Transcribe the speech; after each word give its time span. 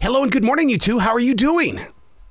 Hello 0.00 0.22
and 0.22 0.32
good 0.32 0.42
morning, 0.42 0.70
you 0.70 0.78
two. 0.78 0.98
How 0.98 1.10
are 1.10 1.20
you 1.20 1.34
doing? 1.34 1.78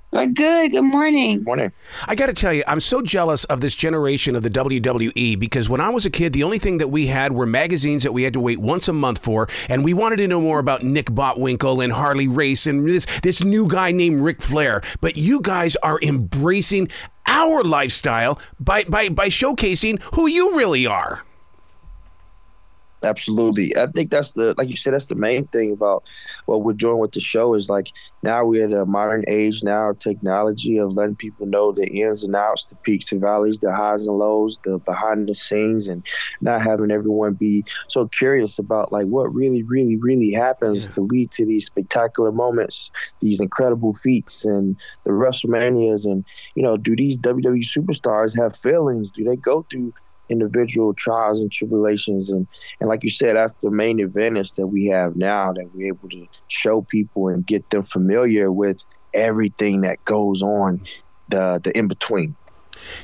We're 0.09 0.25
good. 0.25 0.71
Good 0.71 0.81
morning. 0.81 1.37
Good 1.37 1.45
Morning. 1.45 1.71
I 2.07 2.15
got 2.15 2.25
to 2.25 2.33
tell 2.33 2.51
you, 2.51 2.63
I'm 2.65 2.79
so 2.79 3.03
jealous 3.03 3.43
of 3.43 3.61
this 3.61 3.75
generation 3.75 4.35
of 4.35 4.41
the 4.41 4.49
WWE 4.49 5.37
because 5.37 5.69
when 5.69 5.79
I 5.79 5.89
was 5.89 6.03
a 6.03 6.09
kid, 6.09 6.33
the 6.33 6.41
only 6.41 6.57
thing 6.57 6.79
that 6.79 6.87
we 6.87 7.05
had 7.05 7.31
were 7.31 7.45
magazines 7.45 8.01
that 8.01 8.11
we 8.11 8.23
had 8.23 8.33
to 8.33 8.39
wait 8.39 8.57
once 8.57 8.87
a 8.87 8.93
month 8.93 9.19
for, 9.19 9.47
and 9.69 9.85
we 9.85 9.93
wanted 9.93 10.15
to 10.15 10.27
know 10.27 10.41
more 10.41 10.57
about 10.57 10.81
Nick 10.81 11.11
Bockwinkel 11.11 11.83
and 11.83 11.93
Harley 11.93 12.27
Race 12.27 12.65
and 12.65 12.89
this 12.89 13.05
this 13.21 13.43
new 13.43 13.67
guy 13.67 13.91
named 13.91 14.21
Ric 14.21 14.41
Flair. 14.41 14.81
But 14.99 15.15
you 15.15 15.39
guys 15.39 15.75
are 15.83 15.99
embracing 16.01 16.89
our 17.27 17.61
lifestyle 17.63 18.39
by 18.59 18.85
by 18.85 19.09
by 19.09 19.29
showcasing 19.29 20.01
who 20.15 20.25
you 20.25 20.57
really 20.57 20.87
are. 20.87 21.23
Absolutely. 23.03 23.75
I 23.77 23.87
think 23.87 24.11
that's 24.11 24.33
the 24.33 24.53
like 24.57 24.69
you 24.69 24.75
said, 24.75 24.93
that's 24.93 25.05
the 25.05 25.15
main 25.15 25.47
thing 25.47 25.71
about 25.71 26.03
what 26.47 26.63
we're 26.63 26.73
doing 26.73 26.99
with 26.99 27.13
the 27.13 27.21
show 27.21 27.53
is 27.53 27.69
like 27.69 27.91
now 28.23 28.43
we're 28.43 28.65
at 28.65 28.73
a 28.73 28.85
modern 28.85 29.23
age 29.27 29.63
now 29.63 29.93
technology 29.93 30.77
of 30.77 30.91
letting 30.93 31.15
people 31.15 31.45
know 31.45 31.71
the 31.71 31.87
ins 31.87 32.25
and 32.25 32.35
outs, 32.35 32.65
the 32.65 32.75
peaks 32.77 33.11
and 33.11 33.21
valleys, 33.21 33.61
the 33.61 33.73
highs 33.73 34.05
and 34.05 34.17
lows, 34.17 34.59
the 34.65 34.79
behind 34.79 35.29
the 35.29 35.35
scenes 35.35 35.87
and 35.87 36.05
not 36.41 36.61
having 36.61 36.91
everyone 36.91 37.35
be 37.35 37.63
so 37.87 38.05
curious 38.07 38.59
about 38.59 38.91
like 38.91 39.07
what 39.07 39.33
really, 39.33 39.63
really, 39.63 39.95
really 39.95 40.31
happens 40.31 40.83
yeah. 40.83 40.89
to 40.89 41.01
lead 41.01 41.31
to 41.31 41.45
these 41.45 41.67
spectacular 41.67 42.33
moments, 42.33 42.91
these 43.21 43.39
incredible 43.39 43.93
feats 43.93 44.43
and 44.43 44.77
the 45.05 45.11
WrestleManias 45.11 46.05
and, 46.05 46.25
you 46.55 46.63
know, 46.63 46.75
do 46.75 46.97
these 46.97 47.17
WWE 47.19 47.63
superstars 47.63 48.37
have 48.37 48.57
feelings? 48.57 49.09
Do 49.09 49.23
they 49.23 49.37
go 49.37 49.65
through 49.71 49.93
individual 50.29 50.93
trials 50.93 51.41
and 51.41 51.51
tribulations 51.51 52.31
and 52.31 52.47
and 52.79 52.89
like 52.89 53.03
you 53.03 53.09
said 53.09 53.35
that's 53.35 53.55
the 53.55 53.71
main 53.71 53.99
advantage 53.99 54.51
that 54.53 54.67
we 54.67 54.85
have 54.85 55.15
now 55.15 55.51
that 55.51 55.69
we're 55.73 55.87
able 55.87 56.09
to 56.09 56.25
show 56.47 56.81
people 56.83 57.27
and 57.27 57.45
get 57.45 57.69
them 57.69 57.83
familiar 57.83 58.51
with 58.51 58.83
everything 59.13 59.81
that 59.81 60.03
goes 60.05 60.41
on 60.41 60.79
the 61.27 61.59
the 61.63 61.75
in 61.77 61.87
between 61.87 62.35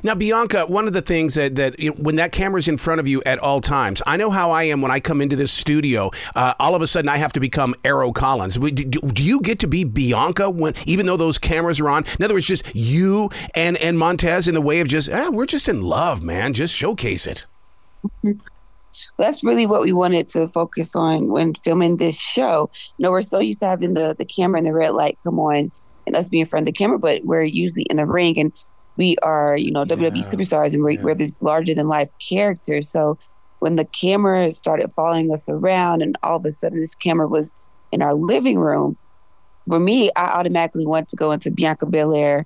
now, 0.03 0.15
Bianca, 0.15 0.65
one 0.65 0.87
of 0.87 0.93
the 0.93 1.01
things 1.01 1.35
that, 1.35 1.55
that 1.55 1.79
you 1.79 1.91
know, 1.91 1.95
when 1.97 2.15
that 2.15 2.31
camera's 2.31 2.67
in 2.67 2.77
front 2.77 2.99
of 2.99 3.07
you 3.07 3.21
at 3.25 3.39
all 3.39 3.61
times, 3.61 4.01
I 4.05 4.17
know 4.17 4.29
how 4.29 4.51
I 4.51 4.63
am 4.63 4.81
when 4.81 4.91
I 4.91 4.99
come 4.99 5.21
into 5.21 5.35
this 5.35 5.51
studio. 5.51 6.11
Uh, 6.35 6.53
all 6.59 6.75
of 6.75 6.81
a 6.81 6.87
sudden, 6.87 7.09
I 7.09 7.17
have 7.17 7.33
to 7.33 7.39
become 7.39 7.75
Arrow 7.83 8.11
Collins. 8.11 8.57
Do, 8.57 8.71
do, 8.71 9.23
you 9.23 9.41
get 9.41 9.59
to 9.59 9.67
be 9.67 9.83
Bianca 9.83 10.49
when, 10.49 10.73
even 10.85 11.05
though 11.05 11.17
those 11.17 11.37
cameras 11.37 11.79
are 11.79 11.89
on? 11.89 12.05
In 12.19 12.25
other 12.25 12.33
words, 12.33 12.45
just 12.45 12.63
you 12.73 13.29
and 13.53 13.77
and 13.77 13.97
Montez 13.97 14.47
in 14.47 14.55
the 14.55 14.61
way 14.61 14.79
of 14.79 14.87
just, 14.87 15.09
eh, 15.09 15.29
we're 15.29 15.45
just 15.45 15.67
in 15.67 15.81
love, 15.81 16.23
man. 16.23 16.53
Just 16.53 16.75
showcase 16.75 17.27
it. 17.27 17.45
that's 19.17 19.43
really 19.43 19.65
what 19.65 19.81
we 19.81 19.91
wanted 19.91 20.29
to 20.29 20.47
focus 20.49 20.95
on 20.95 21.27
when 21.29 21.53
filming 21.55 21.97
this 21.97 22.15
show. 22.15 22.69
You 22.97 23.03
know, 23.03 23.11
we're 23.11 23.21
so 23.21 23.39
used 23.39 23.59
to 23.59 23.67
having 23.67 23.93
the 23.93 24.15
the 24.17 24.25
camera 24.25 24.59
and 24.59 24.67
the 24.67 24.73
red 24.73 24.93
light 24.93 25.17
come 25.23 25.39
on 25.39 25.71
and 26.07 26.15
us 26.15 26.29
being 26.29 26.41
in 26.41 26.47
front 26.47 26.63
of 26.63 26.73
the 26.73 26.77
camera, 26.77 26.99
but 26.99 27.25
we're 27.25 27.43
usually 27.43 27.83
in 27.83 27.97
the 27.97 28.05
ring 28.05 28.39
and 28.39 28.51
we 28.97 29.17
are, 29.23 29.57
you 29.57 29.71
know, 29.71 29.85
yeah. 29.87 29.95
WWE 29.95 30.23
superstars 30.23 30.73
and 30.73 30.83
we're, 30.83 30.91
yeah. 30.91 31.01
we're 31.01 31.15
these 31.15 31.41
larger 31.41 31.73
than 31.73 31.87
life 31.87 32.09
characters. 32.27 32.89
So 32.89 33.17
when 33.59 33.75
the 33.75 33.85
camera 33.85 34.51
started 34.51 34.91
following 34.95 35.31
us 35.31 35.47
around 35.49 36.01
and 36.01 36.17
all 36.23 36.37
of 36.37 36.45
a 36.45 36.51
sudden 36.51 36.79
this 36.79 36.95
camera 36.95 37.27
was 37.27 37.51
in 37.91 38.01
our 38.01 38.13
living 38.13 38.59
room, 38.59 38.97
for 39.67 39.79
me, 39.79 40.11
I 40.15 40.25
automatically 40.25 40.85
went 40.85 41.09
to 41.09 41.15
go 41.15 41.31
into 41.31 41.51
Bianca 41.51 41.85
Belair 41.85 42.45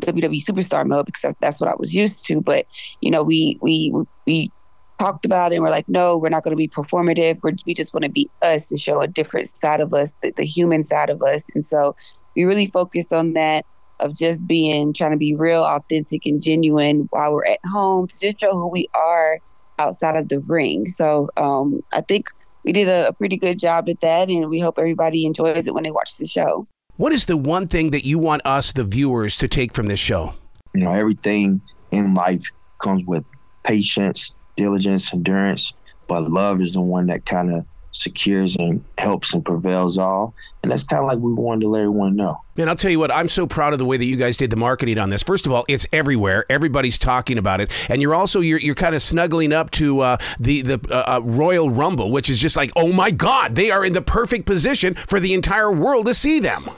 WWE 0.00 0.44
superstar 0.44 0.86
mode 0.86 1.06
because 1.06 1.22
that's, 1.22 1.36
that's 1.40 1.60
what 1.60 1.70
I 1.70 1.74
was 1.78 1.92
used 1.92 2.24
to. 2.26 2.40
But, 2.40 2.66
you 3.00 3.10
know, 3.10 3.22
we, 3.22 3.58
we, 3.60 3.92
we 4.26 4.50
talked 4.98 5.24
about 5.24 5.52
it 5.52 5.56
and 5.56 5.64
we're 5.64 5.70
like, 5.70 5.88
no, 5.88 6.16
we're 6.16 6.28
not 6.28 6.44
going 6.44 6.52
to 6.52 6.56
be 6.56 6.68
performative. 6.68 7.38
We're, 7.42 7.52
we 7.66 7.74
just 7.74 7.92
want 7.92 8.04
to 8.04 8.10
be 8.10 8.30
us 8.42 8.70
and 8.70 8.80
show 8.80 9.00
a 9.00 9.08
different 9.08 9.48
side 9.48 9.80
of 9.80 9.92
us, 9.92 10.16
the, 10.22 10.32
the 10.36 10.44
human 10.44 10.84
side 10.84 11.10
of 11.10 11.22
us. 11.22 11.46
And 11.54 11.64
so 11.64 11.96
we 12.36 12.44
really 12.44 12.66
focused 12.66 13.12
on 13.12 13.32
that 13.32 13.64
of 14.00 14.16
just 14.16 14.46
being 14.46 14.92
trying 14.92 15.12
to 15.12 15.16
be 15.16 15.34
real, 15.34 15.62
authentic, 15.62 16.26
and 16.26 16.42
genuine 16.42 17.08
while 17.10 17.32
we're 17.32 17.46
at 17.46 17.60
home 17.70 18.06
to 18.06 18.18
just 18.20 18.40
show 18.40 18.52
who 18.52 18.68
we 18.68 18.86
are 18.94 19.38
outside 19.78 20.16
of 20.16 20.28
the 20.28 20.40
ring. 20.40 20.86
So 20.88 21.28
um, 21.36 21.82
I 21.92 22.00
think 22.02 22.26
we 22.64 22.72
did 22.72 22.88
a, 22.88 23.08
a 23.08 23.12
pretty 23.12 23.36
good 23.36 23.58
job 23.58 23.88
at 23.88 24.00
that, 24.00 24.28
and 24.28 24.48
we 24.50 24.60
hope 24.60 24.78
everybody 24.78 25.24
enjoys 25.24 25.66
it 25.66 25.74
when 25.74 25.84
they 25.84 25.90
watch 25.90 26.16
the 26.18 26.26
show. 26.26 26.66
What 26.96 27.12
is 27.12 27.26
the 27.26 27.36
one 27.36 27.66
thing 27.66 27.90
that 27.92 28.04
you 28.04 28.18
want 28.18 28.42
us, 28.44 28.72
the 28.72 28.84
viewers, 28.84 29.36
to 29.38 29.48
take 29.48 29.72
from 29.72 29.86
this 29.86 30.00
show? 30.00 30.34
You 30.74 30.84
know, 30.84 30.92
everything 30.92 31.62
in 31.90 32.14
life 32.14 32.44
comes 32.82 33.04
with 33.06 33.24
patience, 33.64 34.36
diligence, 34.56 35.12
endurance, 35.12 35.72
but 36.08 36.30
love 36.30 36.60
is 36.60 36.72
the 36.72 36.80
one 36.82 37.06
that 37.06 37.24
kind 37.24 37.52
of 37.52 37.64
secures 37.90 38.56
and 38.56 38.84
helps 38.98 39.34
and 39.34 39.44
prevails 39.44 39.98
all. 39.98 40.34
And 40.62 40.70
that's 40.70 40.84
kind 40.84 41.02
of 41.02 41.08
like 41.08 41.18
we 41.18 41.32
wanted 41.32 41.62
to 41.62 41.68
let 41.68 41.80
everyone 41.82 42.16
know. 42.16 42.40
Man, 42.56 42.68
I'll 42.68 42.76
tell 42.76 42.90
you 42.90 42.98
what, 42.98 43.10
I'm 43.10 43.28
so 43.28 43.46
proud 43.46 43.72
of 43.72 43.78
the 43.78 43.84
way 43.84 43.96
that 43.96 44.04
you 44.04 44.16
guys 44.16 44.36
did 44.36 44.50
the 44.50 44.56
marketing 44.56 44.98
on 44.98 45.10
this. 45.10 45.22
First 45.22 45.46
of 45.46 45.52
all, 45.52 45.64
it's 45.68 45.86
everywhere. 45.92 46.44
Everybody's 46.50 46.98
talking 46.98 47.38
about 47.38 47.60
it. 47.60 47.70
And 47.88 48.02
you're 48.02 48.14
also, 48.14 48.40
you're, 48.40 48.60
you're 48.60 48.74
kind 48.74 48.94
of 48.94 49.02
snuggling 49.02 49.52
up 49.52 49.70
to 49.72 50.00
uh, 50.00 50.16
the, 50.38 50.62
the 50.62 50.80
uh, 50.90 51.16
uh, 51.16 51.20
Royal 51.22 51.70
Rumble, 51.70 52.10
which 52.10 52.30
is 52.30 52.38
just 52.38 52.56
like, 52.56 52.70
oh 52.76 52.92
my 52.92 53.10
God, 53.10 53.54
they 53.54 53.70
are 53.70 53.84
in 53.84 53.92
the 53.92 54.02
perfect 54.02 54.46
position 54.46 54.94
for 54.94 55.20
the 55.20 55.34
entire 55.34 55.72
world 55.72 56.06
to 56.06 56.14
see 56.14 56.38
them. 56.38 56.70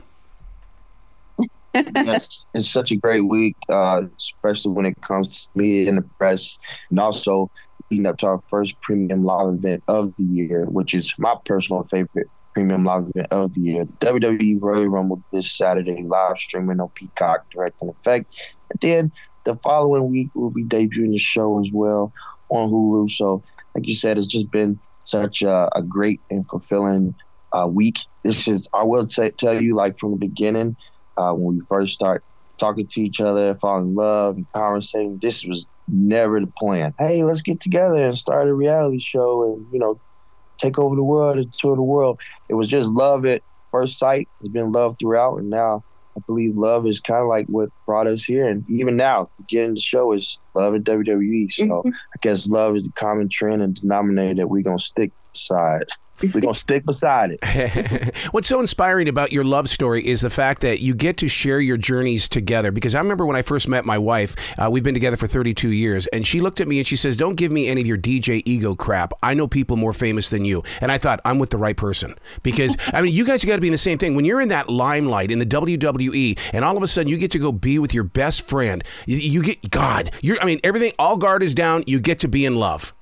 yes, 1.74 2.46
it's 2.52 2.68
such 2.68 2.90
a 2.90 2.96
great 2.96 3.22
week, 3.22 3.56
uh, 3.68 4.02
especially 4.18 4.72
when 4.72 4.84
it 4.84 5.00
comes 5.00 5.46
to 5.46 5.58
me 5.58 5.88
in 5.88 5.96
the 5.96 6.02
press, 6.02 6.58
and 6.90 7.00
also 7.00 7.50
leading 7.92 8.06
up 8.06 8.16
to 8.18 8.26
our 8.26 8.40
first 8.48 8.80
premium 8.80 9.22
live 9.22 9.54
event 9.54 9.84
of 9.86 10.14
the 10.16 10.24
year, 10.24 10.64
which 10.64 10.94
is 10.94 11.14
my 11.18 11.36
personal 11.44 11.84
favorite 11.84 12.28
premium 12.54 12.84
live 12.84 13.04
event 13.14 13.28
of 13.30 13.52
the 13.52 13.60
year. 13.60 13.84
The 13.84 13.92
WWE 13.92 14.58
Royal 14.60 14.88
Rumble 14.88 15.22
this 15.30 15.54
Saturday, 15.56 16.02
live 16.02 16.38
streaming 16.38 16.80
on 16.80 16.88
Peacock, 16.94 17.44
direct 17.50 17.82
in 17.82 17.90
effect. 17.90 18.56
And 18.70 18.80
then 18.80 19.12
the 19.44 19.56
following 19.56 20.10
week, 20.10 20.30
we'll 20.34 20.50
be 20.50 20.64
debuting 20.64 21.12
the 21.12 21.18
show 21.18 21.60
as 21.60 21.70
well 21.72 22.12
on 22.48 22.70
Hulu. 22.70 23.10
So, 23.10 23.42
like 23.74 23.86
you 23.86 23.94
said, 23.94 24.16
it's 24.16 24.28
just 24.28 24.50
been 24.50 24.80
such 25.02 25.42
a, 25.42 25.68
a 25.76 25.82
great 25.82 26.22
and 26.30 26.48
fulfilling 26.48 27.14
uh, 27.52 27.68
week. 27.70 27.98
This 28.24 28.48
is, 28.48 28.70
I 28.72 28.84
will 28.84 29.06
say, 29.06 29.32
tell 29.32 29.60
you, 29.60 29.74
like 29.74 29.98
from 29.98 30.12
the 30.12 30.16
beginning, 30.16 30.76
uh, 31.18 31.34
when 31.34 31.56
we 31.56 31.62
first 31.68 31.92
start 31.92 32.24
talking 32.62 32.86
to 32.86 33.02
each 33.02 33.20
other, 33.20 33.56
falling 33.56 33.88
in 33.88 33.94
love, 33.96 34.36
and 34.36 34.46
conversating, 34.52 35.18
this 35.18 35.44
was 35.44 35.66
never 35.88 36.38
the 36.38 36.46
plan. 36.46 36.94
Hey, 36.98 37.24
let's 37.24 37.42
get 37.42 37.58
together 37.58 37.96
and 37.96 38.16
start 38.16 38.48
a 38.48 38.54
reality 38.54 39.00
show 39.00 39.52
and, 39.52 39.66
you 39.72 39.80
know, 39.80 40.00
take 40.58 40.78
over 40.78 40.94
the 40.94 41.02
world 41.02 41.38
and 41.38 41.52
tour 41.52 41.74
the 41.74 41.82
world. 41.82 42.20
It 42.48 42.54
was 42.54 42.68
just 42.68 42.90
love 42.90 43.26
at 43.26 43.42
first 43.72 43.98
sight. 43.98 44.28
It's 44.40 44.48
been 44.48 44.70
love 44.70 44.96
throughout. 45.00 45.38
And 45.38 45.50
now 45.50 45.82
I 46.16 46.20
believe 46.26 46.54
love 46.54 46.86
is 46.86 47.00
kind 47.00 47.20
of 47.20 47.28
like 47.28 47.46
what 47.46 47.70
brought 47.84 48.06
us 48.06 48.22
here. 48.22 48.46
And 48.46 48.64
even 48.70 48.96
now, 48.96 49.28
getting 49.48 49.74
the 49.74 49.80
show 49.80 50.12
is 50.12 50.38
love 50.54 50.76
at 50.76 50.84
WWE. 50.84 51.52
So 51.52 51.64
mm-hmm. 51.64 51.88
I 51.88 52.16
guess 52.20 52.48
love 52.48 52.76
is 52.76 52.86
the 52.86 52.92
common 52.92 53.28
trend 53.28 53.62
and 53.62 53.74
denominator 53.74 54.34
that 54.34 54.48
we're 54.48 54.62
going 54.62 54.78
to 54.78 54.84
stick 54.84 55.10
beside. 55.32 55.88
We're 56.22 56.40
going 56.40 56.54
to 56.54 56.60
stick 56.60 56.84
beside 56.86 57.36
it. 57.40 58.14
What's 58.30 58.48
so 58.48 58.60
inspiring 58.60 59.08
about 59.08 59.32
your 59.32 59.44
love 59.44 59.68
story 59.68 60.06
is 60.06 60.20
the 60.20 60.30
fact 60.30 60.60
that 60.62 60.80
you 60.80 60.94
get 60.94 61.16
to 61.18 61.28
share 61.28 61.58
your 61.60 61.76
journeys 61.76 62.28
together. 62.28 62.70
Because 62.70 62.94
I 62.94 63.00
remember 63.00 63.26
when 63.26 63.36
I 63.36 63.42
first 63.42 63.68
met 63.68 63.84
my 63.84 63.98
wife, 63.98 64.36
uh, 64.58 64.70
we've 64.70 64.84
been 64.84 64.94
together 64.94 65.16
for 65.16 65.26
32 65.26 65.70
years, 65.70 66.06
and 66.08 66.26
she 66.26 66.40
looked 66.40 66.60
at 66.60 66.68
me 66.68 66.78
and 66.78 66.86
she 66.86 66.96
says, 66.96 67.16
Don't 67.16 67.34
give 67.34 67.50
me 67.50 67.68
any 67.68 67.80
of 67.80 67.86
your 67.86 67.98
DJ 67.98 68.42
ego 68.44 68.74
crap. 68.74 69.12
I 69.22 69.34
know 69.34 69.48
people 69.48 69.76
more 69.76 69.92
famous 69.92 70.28
than 70.28 70.44
you. 70.44 70.62
And 70.80 70.92
I 70.92 70.98
thought, 70.98 71.20
I'm 71.24 71.38
with 71.38 71.50
the 71.50 71.58
right 71.58 71.76
person. 71.76 72.14
Because, 72.42 72.76
I 72.92 73.02
mean, 73.02 73.12
you 73.12 73.24
guys 73.24 73.44
got 73.44 73.56
to 73.56 73.60
be 73.60 73.68
in 73.68 73.72
the 73.72 73.78
same 73.78 73.98
thing. 73.98 74.14
When 74.14 74.24
you're 74.24 74.40
in 74.40 74.48
that 74.48 74.68
limelight 74.68 75.30
in 75.30 75.38
the 75.38 75.46
WWE, 75.46 76.38
and 76.52 76.64
all 76.64 76.76
of 76.76 76.82
a 76.82 76.88
sudden 76.88 77.08
you 77.08 77.18
get 77.18 77.32
to 77.32 77.38
go 77.38 77.50
be 77.50 77.78
with 77.78 77.92
your 77.92 78.04
best 78.04 78.42
friend, 78.42 78.84
you, 79.06 79.16
you 79.16 79.42
get, 79.42 79.70
God, 79.70 80.12
you're, 80.22 80.40
I 80.40 80.44
mean, 80.44 80.60
everything, 80.62 80.92
all 80.98 81.16
guard 81.16 81.42
is 81.42 81.54
down, 81.54 81.84
you 81.86 81.98
get 82.00 82.20
to 82.20 82.28
be 82.28 82.44
in 82.44 82.56
love 82.56 82.94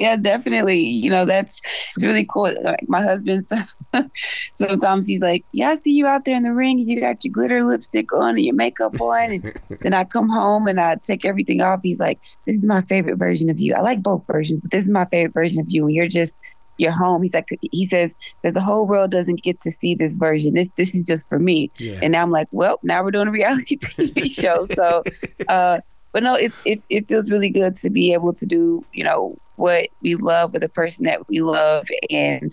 yeah, 0.00 0.16
definitely. 0.16 0.80
You 0.80 1.10
know, 1.10 1.26
that's 1.26 1.60
it's 1.94 2.04
really 2.04 2.24
cool. 2.24 2.50
Like 2.62 2.88
my 2.88 3.02
husband, 3.02 3.46
sometimes 4.54 5.06
he's 5.06 5.20
like, 5.20 5.44
"Yeah, 5.52 5.68
I 5.68 5.76
see 5.76 5.92
you 5.92 6.06
out 6.06 6.24
there 6.24 6.36
in 6.36 6.42
the 6.42 6.54
ring, 6.54 6.80
and 6.80 6.88
you 6.88 6.98
got 7.00 7.22
your 7.22 7.32
glitter 7.32 7.62
lipstick 7.62 8.10
on 8.14 8.30
and 8.30 8.40
your 8.40 8.54
makeup 8.54 8.98
on." 8.98 9.30
And 9.30 9.60
then 9.82 9.92
I 9.92 10.04
come 10.04 10.30
home 10.30 10.66
and 10.66 10.80
I 10.80 10.96
take 10.96 11.26
everything 11.26 11.60
off. 11.60 11.80
He's 11.82 12.00
like, 12.00 12.18
"This 12.46 12.56
is 12.56 12.64
my 12.64 12.80
favorite 12.80 13.18
version 13.18 13.50
of 13.50 13.60
you. 13.60 13.74
I 13.74 13.82
like 13.82 14.02
both 14.02 14.24
versions, 14.26 14.62
but 14.62 14.70
this 14.70 14.84
is 14.84 14.90
my 14.90 15.04
favorite 15.04 15.34
version 15.34 15.60
of 15.60 15.66
you, 15.68 15.84
and 15.84 15.94
you're 15.94 16.08
just." 16.08 16.40
your 16.78 16.92
home. 16.92 17.22
He's 17.22 17.34
like, 17.34 17.44
he 17.72 17.86
says, 17.86 18.16
because 18.40 18.54
the 18.54 18.62
whole 18.62 18.86
world 18.86 19.10
doesn't 19.10 19.42
get 19.42 19.60
to 19.60 19.70
see 19.70 19.94
this 19.94 20.16
version. 20.16 20.54
This 20.54 20.68
this 20.76 20.94
is 20.94 21.04
just 21.04 21.28
for 21.28 21.38
me. 21.38 21.70
Yeah. 21.76 21.98
And 22.00 22.12
now 22.12 22.22
I'm 22.22 22.30
like, 22.30 22.48
well, 22.52 22.80
now 22.82 23.04
we're 23.04 23.10
doing 23.10 23.28
a 23.28 23.30
reality 23.30 23.76
TV 23.76 24.32
show. 24.32 24.64
So, 24.74 25.02
uh, 25.48 25.80
but 26.12 26.22
no, 26.22 26.36
it, 26.36 26.52
it 26.64 26.82
it 26.88 27.06
feels 27.06 27.30
really 27.30 27.50
good 27.50 27.76
to 27.76 27.90
be 27.90 28.14
able 28.14 28.32
to 28.32 28.46
do, 28.46 28.82
you 28.94 29.04
know, 29.04 29.36
what 29.60 29.88
we 30.02 30.14
love 30.16 30.52
with 30.52 30.62
the 30.62 30.68
person 30.68 31.06
that 31.06 31.20
we 31.28 31.40
love, 31.40 31.86
and 32.10 32.50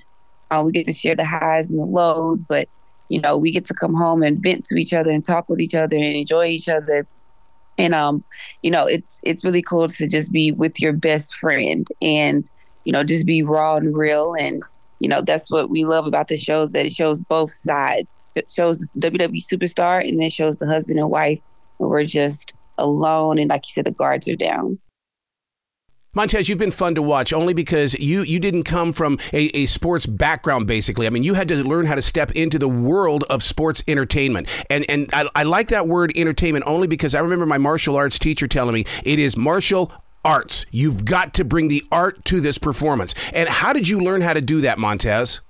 uh, 0.52 0.62
we 0.66 0.72
get 0.74 0.86
to 0.86 0.94
share 0.94 1.16
the 1.16 1.26
highs 1.26 1.72
and 1.72 1.80
the 1.80 1.86
lows. 1.86 2.44
But 2.48 2.68
you 3.10 3.22
know, 3.22 3.38
we 3.38 3.52
get 3.52 3.66
to 3.66 3.74
come 3.74 3.94
home 3.96 4.22
and 4.22 4.44
vent 4.44 4.66
to 4.66 4.76
each 4.76 4.94
other 4.94 5.12
and 5.12 5.26
talk 5.26 5.46
with 5.48 5.62
each 5.62 5.74
other 5.74 5.96
and 5.96 6.06
enjoy 6.06 6.48
each 6.48 6.68
other. 6.68 7.08
And 7.78 7.94
um 7.94 8.24
you 8.64 8.72
know 8.72 8.88
it's 8.88 9.20
it's 9.24 9.46
really 9.46 9.62
cool 9.62 9.88
to 9.88 10.08
just 10.08 10.32
be 10.32 10.52
with 10.52 10.80
your 10.80 10.94
best 10.94 11.36
friend 11.36 11.88
and 12.02 12.44
you 12.86 12.92
know 12.92 13.04
just 13.04 13.26
be 13.26 13.44
raw 13.44 13.76
and 13.78 13.96
real. 13.96 14.34
And 14.38 14.62
you 15.00 15.08
know 15.08 15.22
that's 15.22 15.50
what 15.52 15.70
we 15.70 15.86
love 15.86 16.08
about 16.08 16.28
the 16.28 16.38
show 16.38 16.68
that 16.68 16.86
it 16.88 16.92
shows 16.94 17.22
both 17.22 17.52
sides. 17.52 18.08
It 18.36 18.52
shows 18.52 18.92
wwe 19.00 19.44
superstar 19.52 20.08
and 20.08 20.20
then 20.22 20.30
shows 20.30 20.58
the 20.58 20.68
husband 20.68 21.00
and 21.00 21.10
wife 21.10 21.40
and 21.80 21.90
we're 21.90 22.04
just 22.04 22.54
alone 22.78 23.40
and 23.40 23.50
like 23.50 23.64
you 23.68 23.72
said 23.72 23.86
the 23.86 23.92
guards 23.92 24.28
are 24.28 24.36
down 24.36 24.80
Montez, 26.18 26.50
you've 26.50 26.58
been 26.58 26.72
fun 26.72 26.96
to 26.96 27.04
watch 27.04 27.32
only 27.32 27.54
because 27.54 27.94
you 28.00 28.24
you 28.24 28.40
didn't 28.40 28.64
come 28.64 28.92
from 28.92 29.20
a, 29.34 29.56
a 29.56 29.68
sports 29.68 30.08
background, 30.08 30.66
basically. 30.66 31.06
I 31.06 31.12
mean, 31.12 31.22
you 31.22 31.36
had 31.36 31.48
to 31.50 31.64
learn 31.64 31.86
how 31.86 31.94
to 31.94 32.02
step 32.02 32.32
into 32.32 32.58
the 32.58 32.68
world 32.68 33.24
of 33.30 33.44
sports 33.44 33.84
entertainment. 33.88 34.50
And 34.68 34.84
and 34.90 35.12
I, 35.14 35.30
I 35.36 35.44
like 35.44 35.68
that 35.68 35.88
word 35.88 36.12
entertainment 36.16 36.66
only 36.66 36.88
because 36.88 37.14
I 37.14 37.20
remember 37.20 37.46
my 37.46 37.60
martial 37.60 37.96
arts 37.96 38.18
teacher 38.18 38.48
telling 38.48 38.74
me 38.74 38.86
it 39.04 39.20
is 39.20 39.38
martial 39.38 39.92
arts. 40.26 40.66
You've 40.72 41.06
got 41.06 41.36
to 41.36 41.46
bring 41.46 41.68
the 41.68 41.84
art 41.92 42.26
to 42.26 42.42
this 42.42 42.58
performance. 42.58 43.14
And 43.32 43.48
how 43.48 43.72
did 43.72 43.88
you 43.88 44.00
learn 44.00 44.22
how 44.22 44.34
to 44.34 44.42
do 44.42 44.62
that, 44.62 44.80
Montez? 44.80 45.42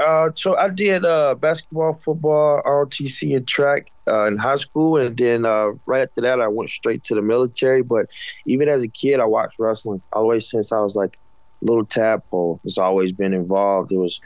Uh, 0.00 0.30
so 0.34 0.56
I 0.56 0.68
did 0.68 1.04
uh, 1.04 1.34
basketball, 1.34 1.92
football, 1.92 2.62
ROTC, 2.64 3.36
and 3.36 3.46
track 3.46 3.90
uh, 4.08 4.24
in 4.24 4.38
high 4.38 4.56
school, 4.56 4.96
and 4.96 5.14
then 5.14 5.44
uh, 5.44 5.72
right 5.84 6.00
after 6.00 6.22
that, 6.22 6.40
I 6.40 6.48
went 6.48 6.70
straight 6.70 7.04
to 7.04 7.14
the 7.14 7.20
military. 7.20 7.82
But 7.82 8.06
even 8.46 8.68
as 8.68 8.82
a 8.82 8.88
kid, 8.88 9.20
I 9.20 9.26
watched 9.26 9.58
wrestling 9.58 10.02
always 10.14 10.48
since 10.48 10.72
I 10.72 10.80
was 10.80 10.96
like 10.96 11.18
little 11.60 11.84
tadpole. 11.84 12.60
Has 12.64 12.78
always 12.78 13.12
been 13.12 13.34
involved. 13.34 13.92
It 13.92 13.98
was 13.98 14.22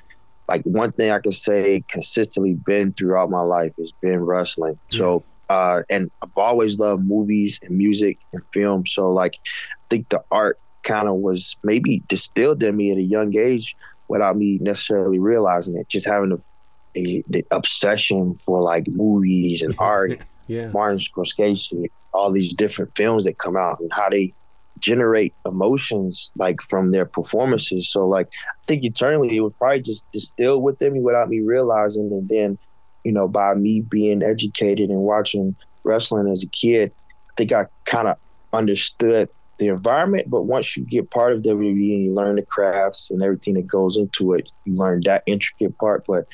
like 0.48 0.62
one 0.62 0.92
thing 0.92 1.10
I 1.10 1.18
could 1.18 1.34
say 1.34 1.82
consistently 1.88 2.54
been 2.54 2.92
throughout 2.92 3.30
my 3.30 3.40
life 3.40 3.72
has 3.78 3.92
been 4.00 4.20
wrestling. 4.20 4.74
Mm-hmm. 4.74 4.98
So. 4.98 5.24
Uh, 5.50 5.82
and 5.90 6.10
I've 6.22 6.30
always 6.36 6.78
loved 6.78 7.06
movies 7.06 7.60
and 7.62 7.76
music 7.76 8.18
and 8.32 8.42
film. 8.54 8.86
So, 8.86 9.12
like, 9.12 9.38
I 9.44 9.84
think 9.90 10.08
the 10.08 10.24
art 10.30 10.58
kind 10.84 11.06
of 11.06 11.16
was 11.16 11.54
maybe 11.62 12.02
distilled 12.08 12.62
in 12.62 12.74
me 12.74 12.92
at 12.92 12.96
a 12.96 13.02
young 13.02 13.36
age 13.36 13.76
without 14.08 14.36
me 14.36 14.58
necessarily 14.60 15.18
realizing 15.18 15.76
it. 15.76 15.88
Just 15.88 16.06
having 16.06 16.32
a, 16.32 16.98
a 16.98 17.24
the 17.28 17.44
obsession 17.50 18.34
for 18.34 18.60
like 18.60 18.86
movies 18.88 19.62
and 19.62 19.74
art, 19.78 20.22
yeah. 20.46 20.70
Martin 20.70 20.98
Scorsese, 20.98 21.90
all 22.12 22.30
these 22.30 22.54
different 22.54 22.94
films 22.96 23.24
that 23.24 23.38
come 23.38 23.56
out 23.56 23.80
and 23.80 23.92
how 23.92 24.08
they 24.08 24.32
generate 24.78 25.32
emotions 25.46 26.32
like 26.36 26.60
from 26.60 26.90
their 26.90 27.04
performances. 27.04 27.88
So 27.88 28.06
like 28.06 28.28
I 28.48 28.64
think 28.66 28.84
eternally 28.84 29.36
it 29.36 29.40
was 29.40 29.52
probably 29.58 29.80
just 29.80 30.10
distilled 30.12 30.62
within 30.62 30.94
me 30.94 31.00
without 31.00 31.28
me 31.28 31.40
realizing 31.40 32.10
and 32.12 32.28
then, 32.28 32.58
you 33.04 33.12
know, 33.12 33.28
by 33.28 33.54
me 33.54 33.80
being 33.80 34.22
educated 34.22 34.90
and 34.90 35.00
watching 35.00 35.54
wrestling 35.84 36.28
as 36.28 36.42
a 36.42 36.48
kid, 36.48 36.92
I 37.30 37.32
think 37.36 37.52
I 37.52 37.66
kind 37.84 38.08
of 38.08 38.16
understood 38.52 39.28
the 39.58 39.68
environment, 39.68 40.28
but 40.28 40.42
once 40.42 40.76
you 40.76 40.84
get 40.84 41.10
part 41.10 41.32
of 41.32 41.42
WWE 41.42 41.94
and 41.94 42.04
you 42.04 42.14
learn 42.14 42.36
the 42.36 42.42
crafts 42.42 43.10
and 43.10 43.22
everything 43.22 43.54
that 43.54 43.66
goes 43.66 43.96
into 43.96 44.32
it, 44.32 44.48
you 44.64 44.74
learn 44.74 45.02
that 45.04 45.22
intricate 45.26 45.76
part. 45.78 46.04
But 46.06 46.26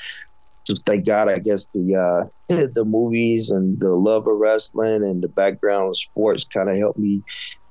just 0.66 0.84
thank 0.86 1.06
God, 1.06 1.28
I 1.28 1.38
guess 1.38 1.68
the 1.74 1.96
uh, 1.96 2.28
the 2.74 2.84
movies 2.84 3.50
and 3.50 3.78
the 3.80 3.94
love 3.94 4.26
of 4.26 4.36
wrestling 4.36 5.02
and 5.02 5.22
the 5.22 5.28
background 5.28 5.90
of 5.90 5.98
sports 5.98 6.44
kind 6.44 6.70
of 6.70 6.76
helped 6.76 6.98
me, 6.98 7.22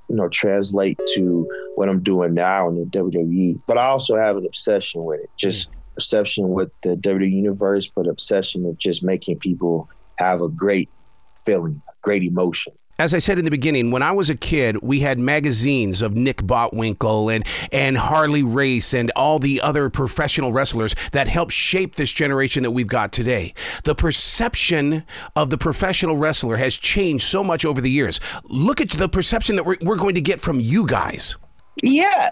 you 0.08 0.16
know, 0.16 0.30
translate 0.30 1.00
to 1.16 1.48
what 1.76 1.90
I'm 1.90 2.04
doing 2.04 2.34
now 2.34 2.68
in 2.70 2.76
the 2.76 2.86
WWE. 2.86 3.62
But 3.68 3.78
I 3.78 3.86
also 3.86 4.18
have 4.18 4.38
an 4.38 4.46
obsession 4.46 5.04
with 5.04 5.22
it, 5.22 5.30
just 5.38 5.70
obsession 5.98 6.50
with 6.50 6.70
the 6.82 6.96
WWE 6.96 7.32
universe, 7.32 7.92
but 7.94 8.08
obsession 8.08 8.66
of 8.66 8.78
just 8.78 9.04
making 9.04 9.40
people 9.40 9.88
have 10.18 10.42
a 10.42 10.50
great 10.50 10.90
feeling, 11.46 11.82
a 11.90 11.94
great 12.02 12.24
emotion 12.24 12.74
as 13.00 13.14
I 13.14 13.20
said 13.20 13.40
in 13.40 13.46
the 13.46 13.52
beginning, 13.52 13.92
when 13.92 14.04
I 14.04 14.12
was 14.12 14.30
a 14.30 14.36
kid, 14.36 14.78
we 14.84 15.00
had 15.00 15.18
magazines 15.18 16.02
of 16.02 16.16
Nick 16.16 16.44
Bockwinkel 16.44 17.34
and, 17.34 17.46
and 17.72 17.98
Harley 17.98 18.44
Race 18.44 18.94
and 18.94 19.10
all 19.16 19.40
the 19.40 19.62
other 19.62 19.90
professional 19.90 20.52
wrestlers 20.52 20.94
that 21.14 21.30
helped 21.30 21.54
shape 21.54 21.96
this 21.96 22.12
generation 22.12 22.62
that 22.64 22.72
we've 22.72 22.88
got 22.88 23.14
today. 23.14 23.54
The 23.86 23.96
perception 23.96 25.06
of 25.38 25.50
the 25.50 25.58
professional 25.58 26.18
wrestler 26.18 26.58
has 26.58 26.76
changed 26.76 27.24
so 27.24 27.42
much 27.42 27.64
over 27.64 27.80
the 27.80 27.90
years. 27.90 28.20
Look 28.44 28.82
at 28.82 28.90
the 28.90 29.08
perception 29.08 29.56
that 29.56 29.66
we're, 29.66 29.78
we're 29.82 29.96
going 29.96 30.16
to 30.16 30.22
get 30.22 30.42
from 30.42 30.60
you 30.60 30.86
guys. 30.86 31.38
Yeah. 31.82 32.32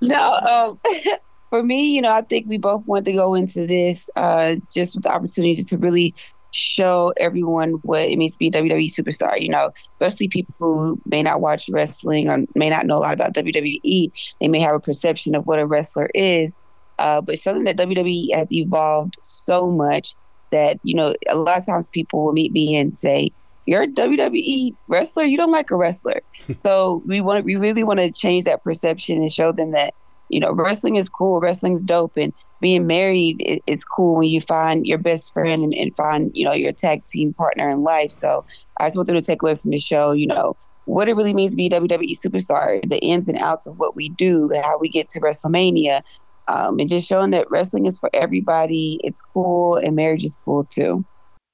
No, 0.00 0.34
um, 0.34 0.80
for 1.50 1.64
me, 1.64 1.94
you 1.96 2.00
know, 2.00 2.12
I 2.12 2.20
think 2.20 2.46
we 2.48 2.58
both 2.58 2.86
want 2.86 3.06
to 3.06 3.12
go 3.12 3.34
into 3.34 3.66
this 3.66 4.08
uh, 4.14 4.54
just 4.72 4.94
with 4.94 5.02
the 5.02 5.12
opportunity 5.12 5.64
to 5.64 5.78
really 5.78 6.14
show 6.54 7.12
everyone 7.18 7.72
what 7.82 8.02
it 8.02 8.16
means 8.16 8.32
to 8.32 8.38
be 8.38 8.48
a 8.48 8.50
WWE 8.50 8.92
superstar. 8.92 9.40
You 9.40 9.48
know, 9.48 9.70
especially 10.00 10.28
people 10.28 10.54
who 10.58 11.00
may 11.06 11.22
not 11.22 11.40
watch 11.40 11.68
wrestling 11.70 12.28
or 12.28 12.44
may 12.54 12.70
not 12.70 12.86
know 12.86 12.98
a 12.98 13.00
lot 13.00 13.14
about 13.14 13.34
WWE. 13.34 14.34
They 14.40 14.48
may 14.48 14.60
have 14.60 14.74
a 14.74 14.80
perception 14.80 15.34
of 15.34 15.46
what 15.46 15.58
a 15.58 15.66
wrestler 15.66 16.08
is, 16.14 16.60
uh, 16.98 17.20
but 17.20 17.40
showing 17.40 17.64
that 17.64 17.76
WWE 17.76 18.34
has 18.34 18.50
evolved 18.52 19.16
so 19.22 19.70
much 19.70 20.14
that 20.50 20.78
you 20.82 20.94
know 20.94 21.14
a 21.28 21.36
lot 21.36 21.58
of 21.58 21.66
times 21.66 21.88
people 21.88 22.24
will 22.24 22.32
meet 22.32 22.52
me 22.52 22.76
and 22.76 22.96
say, 22.96 23.30
"You're 23.66 23.82
a 23.82 23.88
WWE 23.88 24.74
wrestler. 24.88 25.24
You 25.24 25.36
don't 25.36 25.52
like 25.52 25.70
a 25.70 25.76
wrestler." 25.76 26.20
so 26.64 27.02
we 27.06 27.20
want 27.20 27.38
to 27.38 27.42
we 27.44 27.56
really 27.56 27.82
want 27.82 28.00
to 28.00 28.12
change 28.12 28.44
that 28.44 28.62
perception 28.62 29.18
and 29.18 29.32
show 29.32 29.52
them 29.52 29.72
that 29.72 29.94
you 30.28 30.40
know 30.40 30.52
wrestling 30.52 30.96
is 30.96 31.08
cool, 31.08 31.40
wrestling's 31.40 31.84
dope, 31.84 32.16
and 32.16 32.32
being 32.64 32.86
married 32.86 33.36
it, 33.40 33.62
it's 33.66 33.84
cool 33.84 34.16
when 34.16 34.26
you 34.26 34.40
find 34.40 34.86
your 34.86 34.96
best 34.96 35.34
friend 35.34 35.62
and, 35.62 35.74
and, 35.74 35.94
find 35.96 36.30
you 36.34 36.46
know 36.46 36.54
your 36.54 36.72
tag 36.72 37.04
team 37.04 37.34
partner 37.34 37.68
in 37.68 37.82
life 37.82 38.10
so 38.10 38.42
i 38.78 38.86
just 38.86 38.96
want 38.96 39.06
them 39.06 39.14
to 39.14 39.22
take 39.22 39.42
away 39.42 39.54
from 39.54 39.70
the 39.70 39.78
show 39.78 40.12
you 40.12 40.26
know 40.26 40.56
what 40.86 41.06
it 41.06 41.14
really 41.14 41.34
means 41.34 41.50
to 41.50 41.56
be 41.58 41.66
a 41.66 41.70
wwe 41.70 42.18
superstar 42.18 42.80
the 42.88 42.98
ins 43.00 43.28
and 43.28 43.38
outs 43.42 43.66
of 43.66 43.78
what 43.78 43.94
we 43.94 44.08
do 44.08 44.50
how 44.62 44.78
we 44.78 44.88
get 44.88 45.10
to 45.10 45.20
wrestlemania 45.20 46.00
um, 46.48 46.78
and 46.78 46.88
just 46.88 47.06
showing 47.06 47.32
that 47.32 47.50
wrestling 47.50 47.84
is 47.84 47.98
for 47.98 48.08
everybody 48.14 48.98
it's 49.04 49.20
cool 49.20 49.76
and 49.76 49.94
marriage 49.94 50.24
is 50.24 50.38
cool 50.46 50.64
too 50.64 51.04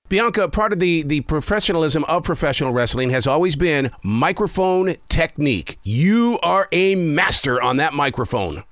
Bianca, 0.09 0.49
part 0.49 0.73
of 0.73 0.81
the, 0.81 1.03
the 1.03 1.21
professionalism 1.23 2.03
of 2.05 2.25
professional 2.25 2.73
wrestling 2.73 3.11
has 3.11 3.29
always 3.29 3.55
been 3.55 3.93
microphone 4.03 4.97
technique. 5.09 5.79
You 5.85 6.41
are 6.43 6.69
a 6.73 6.97
master 6.97 7.61
on 7.63 7.77
that 7.77 7.95
microphone. 7.95 8.65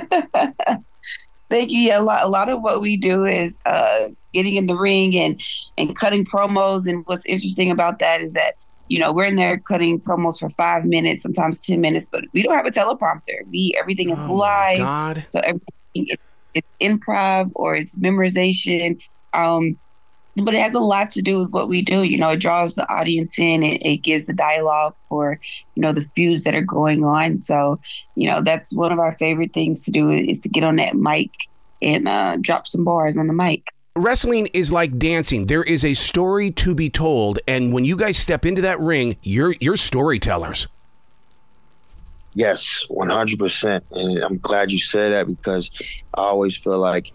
Thank 1.48 1.70
you. 1.70 1.80
Yeah, 1.80 2.00
a 2.00 2.02
lot, 2.02 2.24
a 2.24 2.28
lot 2.28 2.48
of 2.48 2.60
what 2.60 2.80
we 2.80 2.96
do 2.96 3.24
is 3.24 3.56
uh, 3.66 4.08
getting 4.32 4.56
in 4.56 4.66
the 4.66 4.76
ring 4.76 5.16
and 5.16 5.40
and 5.78 5.94
cutting 5.94 6.24
promos. 6.24 6.88
And 6.88 7.04
what's 7.06 7.24
interesting 7.26 7.70
about 7.70 8.00
that 8.00 8.20
is 8.20 8.32
that 8.32 8.54
you 8.88 8.98
know 8.98 9.12
we're 9.12 9.26
in 9.26 9.36
there 9.36 9.58
cutting 9.58 10.00
promos 10.00 10.40
for 10.40 10.50
five 10.50 10.84
minutes, 10.84 11.22
sometimes 11.22 11.60
ten 11.60 11.80
minutes, 11.80 12.08
but 12.10 12.24
we 12.32 12.42
don't 12.42 12.54
have 12.54 12.66
a 12.66 12.70
teleprompter. 12.70 13.46
We 13.50 13.74
everything 13.78 14.10
is 14.10 14.20
oh 14.26 14.34
live, 14.34 15.24
so 15.28 15.40
everything 15.40 15.60
is, 15.94 16.16
it's 16.54 16.68
improv 16.80 17.52
or 17.54 17.76
it's 17.76 17.96
memorization. 17.98 18.98
Um, 19.32 19.78
but 20.44 20.54
it 20.54 20.60
has 20.60 20.74
a 20.74 20.80
lot 20.80 21.10
to 21.12 21.22
do 21.22 21.38
with 21.38 21.50
what 21.50 21.68
we 21.68 21.82
do. 21.82 22.02
You 22.02 22.18
know, 22.18 22.30
it 22.30 22.40
draws 22.40 22.74
the 22.74 22.90
audience 22.92 23.38
in. 23.38 23.62
It, 23.62 23.82
it 23.84 23.96
gives 23.98 24.26
the 24.26 24.32
dialogue 24.32 24.94
for 25.08 25.40
you 25.74 25.82
know 25.82 25.92
the 25.92 26.02
feuds 26.02 26.44
that 26.44 26.54
are 26.54 26.62
going 26.62 27.04
on. 27.04 27.38
So 27.38 27.80
you 28.14 28.28
know 28.28 28.42
that's 28.42 28.74
one 28.74 28.92
of 28.92 28.98
our 28.98 29.16
favorite 29.18 29.52
things 29.52 29.84
to 29.84 29.90
do 29.90 30.10
is 30.10 30.40
to 30.40 30.48
get 30.48 30.64
on 30.64 30.76
that 30.76 30.94
mic 30.94 31.30
and 31.82 32.08
uh, 32.08 32.36
drop 32.40 32.66
some 32.66 32.84
bars 32.84 33.16
on 33.16 33.26
the 33.26 33.34
mic. 33.34 33.68
Wrestling 33.94 34.48
is 34.52 34.70
like 34.70 34.98
dancing. 34.98 35.46
There 35.46 35.62
is 35.62 35.84
a 35.84 35.94
story 35.94 36.50
to 36.52 36.74
be 36.74 36.90
told, 36.90 37.38
and 37.48 37.72
when 37.72 37.84
you 37.86 37.96
guys 37.96 38.18
step 38.18 38.44
into 38.44 38.62
that 38.62 38.78
ring, 38.80 39.16
you're 39.22 39.54
you're 39.60 39.76
storytellers. 39.76 40.66
Yes, 42.34 42.84
one 42.88 43.08
hundred 43.08 43.38
percent, 43.38 43.84
and 43.92 44.22
I'm 44.22 44.36
glad 44.36 44.70
you 44.70 44.78
said 44.78 45.14
that 45.14 45.26
because 45.26 45.70
I 46.12 46.20
always 46.20 46.54
feel 46.54 46.78
like 46.78 47.12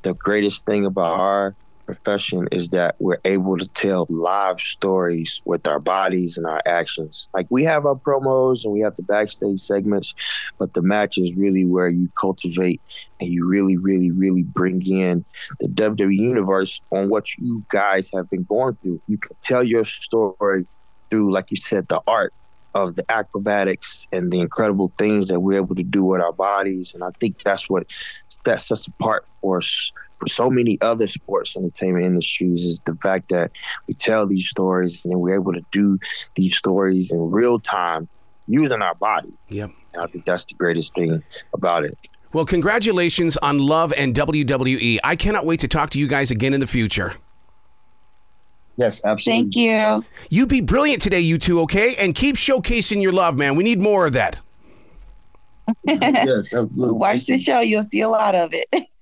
the 0.00 0.14
greatest 0.14 0.64
thing 0.64 0.86
about 0.86 1.20
our 1.20 1.56
profession 1.86 2.48
is 2.52 2.70
that 2.70 2.96
we're 2.98 3.18
able 3.24 3.56
to 3.56 3.68
tell 3.68 4.06
live 4.08 4.60
stories 4.60 5.40
with 5.44 5.66
our 5.66 5.80
bodies 5.80 6.36
and 6.36 6.46
our 6.46 6.62
actions. 6.66 7.28
Like 7.34 7.46
we 7.50 7.64
have 7.64 7.86
our 7.86 7.94
promos 7.94 8.64
and 8.64 8.72
we 8.72 8.80
have 8.80 8.96
the 8.96 9.02
backstage 9.02 9.60
segments, 9.60 10.14
but 10.58 10.74
the 10.74 10.82
match 10.82 11.18
is 11.18 11.36
really 11.36 11.64
where 11.64 11.88
you 11.88 12.08
cultivate 12.20 12.80
and 13.20 13.30
you 13.30 13.46
really, 13.46 13.76
really, 13.76 14.10
really 14.10 14.42
bring 14.42 14.80
in 14.86 15.24
the 15.60 15.68
WWE 15.68 16.14
universe 16.14 16.80
on 16.90 17.08
what 17.08 17.26
you 17.38 17.64
guys 17.70 18.08
have 18.14 18.28
been 18.30 18.44
going 18.44 18.76
through. 18.82 19.00
You 19.06 19.18
can 19.18 19.36
tell 19.42 19.62
your 19.62 19.84
story 19.84 20.66
through, 21.10 21.32
like 21.32 21.50
you 21.50 21.56
said, 21.56 21.88
the 21.88 22.00
art 22.06 22.32
of 22.74 22.96
the 22.96 23.04
acrobatics 23.08 24.06
and 24.10 24.32
the 24.32 24.40
incredible 24.40 24.92
things 24.98 25.28
that 25.28 25.40
we're 25.40 25.58
able 25.58 25.76
to 25.76 25.84
do 25.84 26.04
with 26.04 26.20
our 26.20 26.32
bodies. 26.32 26.92
And 26.92 27.04
I 27.04 27.10
think 27.20 27.40
that's 27.42 27.70
what 27.70 27.84
sets 28.28 28.72
us 28.72 28.86
apart 28.88 29.24
for 29.40 29.58
us 29.58 29.92
so 30.28 30.50
many 30.50 30.78
other 30.80 31.06
sports 31.06 31.56
entertainment 31.56 32.04
industries 32.04 32.64
is 32.64 32.80
the 32.80 32.94
fact 32.96 33.28
that 33.30 33.52
we 33.86 33.94
tell 33.94 34.26
these 34.26 34.48
stories 34.48 35.04
and 35.04 35.20
we're 35.20 35.34
able 35.34 35.52
to 35.52 35.64
do 35.70 35.98
these 36.34 36.56
stories 36.56 37.10
in 37.10 37.30
real 37.30 37.58
time 37.58 38.08
using 38.46 38.82
our 38.82 38.94
body. 38.94 39.32
Yep. 39.48 39.70
And 39.94 40.02
I 40.02 40.06
think 40.06 40.24
that's 40.24 40.46
the 40.46 40.54
greatest 40.54 40.94
thing 40.94 41.22
about 41.52 41.84
it. 41.84 41.96
Well, 42.32 42.44
congratulations 42.44 43.36
on 43.38 43.58
Love 43.58 43.92
and 43.96 44.14
WWE. 44.14 44.98
I 45.04 45.16
cannot 45.16 45.46
wait 45.46 45.60
to 45.60 45.68
talk 45.68 45.90
to 45.90 45.98
you 45.98 46.08
guys 46.08 46.30
again 46.30 46.52
in 46.52 46.60
the 46.60 46.66
future. 46.66 47.14
Yes, 48.76 49.00
absolutely. 49.04 49.42
Thank 49.42 49.56
you. 49.56 50.04
You 50.30 50.46
be 50.46 50.60
brilliant 50.60 51.00
today, 51.00 51.20
you 51.20 51.38
two, 51.38 51.60
okay? 51.60 51.94
And 51.94 52.12
keep 52.14 52.34
showcasing 52.34 53.00
your 53.00 53.12
love, 53.12 53.36
man. 53.36 53.54
We 53.54 53.62
need 53.62 53.78
more 53.78 54.06
of 54.06 54.14
that. 54.14 54.40
yes, 55.84 56.52
absolutely. 56.52 56.90
Watch 56.90 57.26
the 57.26 57.38
show. 57.38 57.60
You'll 57.60 57.84
see 57.84 58.00
a 58.00 58.08
lot 58.08 58.34
of 58.34 58.52
it. 58.52 58.66